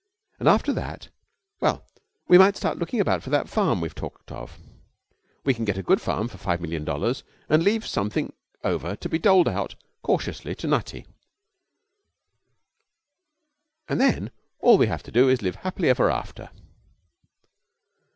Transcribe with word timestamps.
And 0.39 0.49
after 0.49 0.73
that 0.73 1.09
well, 1.59 1.85
we 2.27 2.39
might 2.39 2.57
start 2.57 2.79
looking 2.79 2.99
about 2.99 3.21
for 3.21 3.29
that 3.29 3.47
farm 3.47 3.79
we've 3.79 3.93
talked 3.93 4.31
of. 4.31 4.57
We 5.43 5.53
can 5.53 5.63
get 5.63 5.77
a 5.77 5.83
good 5.83 6.01
farm 6.01 6.27
for 6.27 6.39
five 6.39 6.59
million 6.59 6.83
dollars, 6.83 7.23
and 7.47 7.61
leave 7.61 7.85
something 7.85 8.33
over 8.63 8.95
to 8.95 9.07
be 9.07 9.19
doled 9.19 9.47
out 9.47 9.75
cautiously 10.01 10.55
to 10.55 10.65
Nutty. 10.65 11.05
'And 13.87 14.01
then 14.01 14.31
all 14.59 14.79
we 14.79 14.87
have 14.87 15.03
to 15.03 15.11
do 15.11 15.29
is 15.29 15.37
to 15.37 15.45
live 15.45 15.57
happily 15.57 15.89
ever 15.89 16.09
after.' 16.09 16.49